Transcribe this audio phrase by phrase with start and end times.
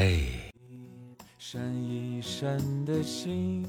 [0.00, 0.20] 嘿，
[1.40, 3.66] 闪一闪的心。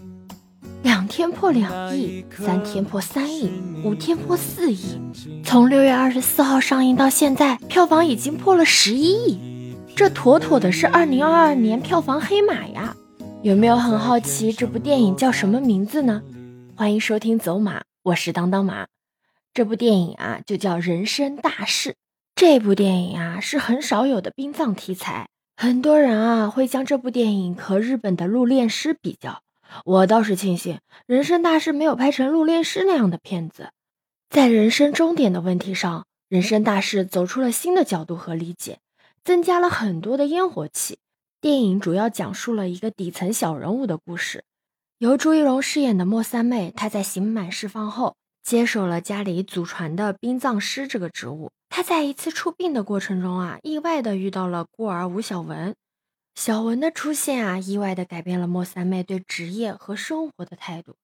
[0.83, 3.49] 两天破两亿，三天破三亿，
[3.83, 4.99] 五天破四亿。
[5.43, 12.95] 从六月二十四号上映到现在，票房已经破了十一亿，这妥妥的是二零二二年票房黑马呀！
[13.41, 16.21] 有没有很好奇这部电影叫什么名字呢？
[16.75, 18.85] 欢迎收听走马，我是当当马。
[19.51, 21.89] 这部电影啊，就叫《人生大事》。
[22.35, 25.27] 这部电影啊，是很少有的殡葬题材，
[25.61, 29.43] 很多人啊会将这部电影和日本的《入殓师》比较。
[29.83, 30.75] 我倒是庆幸
[31.05, 33.71] 《人生大事》没有拍成《入殓师》那样的片子，
[34.29, 38.79] 在人生终点的问题上，《人生大事》走出了新的角度和理解，
[39.25, 40.99] 增加了很多的烟火气。
[41.41, 44.45] 电影主要讲述了一个底层小人物的故事，
[44.99, 51.51] 由朱一龙饰演的莫三妹，她在刑满释放后，接手了家里祖传的殡葬师这个职务。
[51.69, 55.75] 他在一次出殡的过程中啊，意外的遇到了孤儿吴小文。
[56.35, 60.95] 小文的出现啊，意外的改变了莫三妹对职业和生活的态度。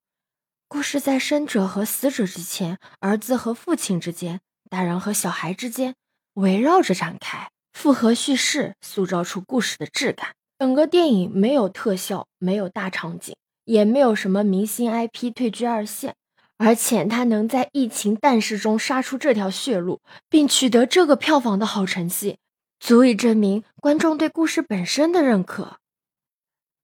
[0.68, 5.96] 故事在生者和死者之间，儿子和父亲之间，大人和小孩之间
[6.34, 10.34] 围绕着展开，复合叙事，塑造出故事的质感。
[10.58, 16.16] 整个电影没有特效，没有大场景，也没有什么明星 IP 退居二线，
[16.58, 22.38] 而且他能在疫情淡世中杀出这条血路，并取得这个票房的好成绩。
[22.80, 25.78] 足以证明观众对故事本身的认可。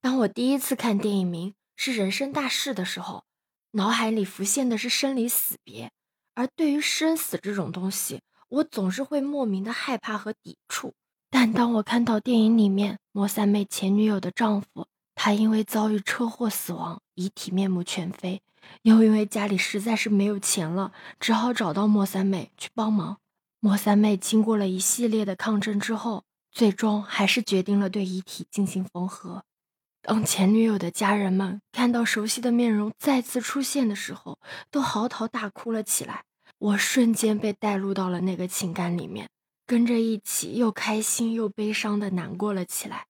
[0.01, 3.23] 当我第一次看电影名是《人生大事》的时候，
[3.71, 5.91] 脑海里浮现的是生离死别，
[6.33, 10.93] 而对于生死这种东西，我总是会莫名的害怕和抵触。
[11.29, 18.41] 但当我看到电影里面莫三妹前女友的丈夫，他因为遭遇车祸死亡，遗体面目全非，
[18.83, 23.17] 又因为家里实在是没有钱了，只好找到莫三妹去帮忙。
[23.59, 29.43] 莫三妹经过了一系列的抗争之后，最终还是决定了对遗体进行缝合。
[30.01, 34.39] 当前女友的家人们看到熟悉的面容再次出现的时候，
[34.71, 36.23] 都嚎啕大哭了起来。
[36.57, 39.29] 我瞬间被带入到了那个情感里面，
[39.67, 43.05] 跟着一起又开心又悲伤的难过了起来。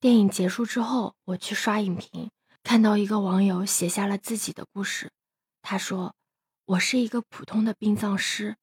[0.00, 2.30] 电影结束之后，我去刷影评，
[2.62, 5.10] 看到一个网友写下了自己的故事。
[5.60, 6.14] 他说
[6.66, 8.56] ：“我是一个普通的殡葬师。”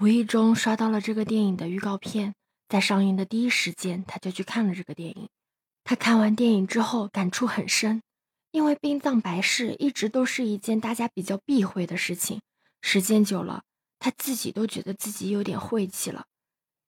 [0.00, 2.34] 无意中刷到了这个电影的预告片，
[2.68, 5.28] 在上映的第一时间，他就去看了这个电影。
[5.84, 8.02] 他看完电影之后感触很深，
[8.50, 12.40] 因为殡葬白事一直都是一件大家比较避讳的事情，
[12.80, 13.62] 时间久了，
[14.00, 16.24] 他自己都觉得自己有点晦气了。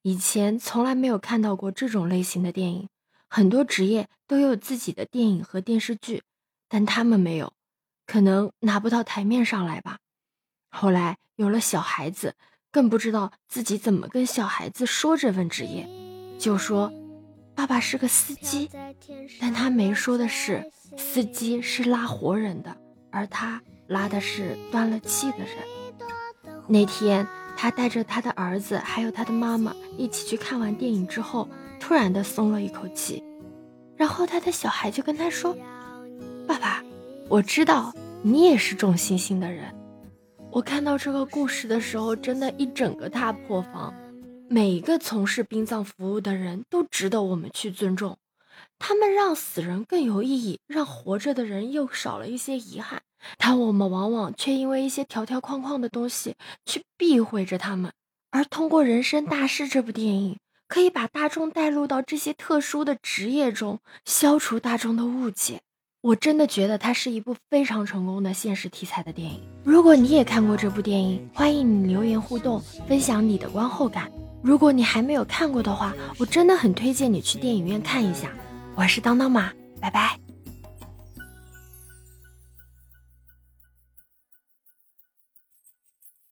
[0.03, 2.89] 以前从来没有看到过这种类型的电影，
[3.35, 6.23] 很多职业都有自己的电影和电视剧，
[6.69, 7.53] 但他们没有，
[8.07, 9.99] 可能拿不到台面上来吧。
[10.71, 12.37] 后来有了小孩子。
[12.71, 15.89] 更不知道自己怎么跟小孩子说这份职业，
[16.41, 16.93] 就说
[17.55, 18.69] 爸爸是个司机，
[19.41, 22.77] 但他没说的是司机是拉活人的，
[23.13, 25.57] 而他拉的是断了气的人。
[26.67, 27.25] 那天
[27.57, 31.49] 他带着他的儿子还有他的妈妈一起去看完电影之后，
[31.87, 33.23] 突然的松了一口气，
[33.95, 35.55] 然后他的小孩就跟他说
[36.49, 36.83] ：“爸爸，
[37.29, 39.67] 我知道你也是重信心的人。”
[40.51, 43.93] 我看到这个故事的时候，真的一整个大破防。
[44.49, 48.17] 每一个从事殡葬服务的人都值得我们去尊重，
[48.79, 53.03] 他们让死人更有意义，让活着的人又少了一些遗憾。
[53.37, 56.35] 但我们往往却因为一些条条框框的东西
[56.65, 57.93] 去避讳着他们。
[58.31, 65.61] 而通过《人生大事》这部电影，可以把大众带入到这些特殊的职业中，消除大众的误解。
[66.01, 69.41] 我真的觉得它是一部非常成功的现实题材的电影。
[69.65, 74.11] 如果你也看过这部电影，欢迎你留言互动，分享你的观后感。
[74.43, 78.31] 如果你还没有看过的话，我真的很推荐你去电影院看一下。
[78.75, 80.24] 我是当当马，拜拜。